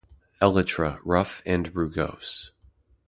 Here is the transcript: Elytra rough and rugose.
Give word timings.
Elytra 0.41 0.99
rough 1.05 1.43
and 1.45 1.71
rugose. 1.75 2.53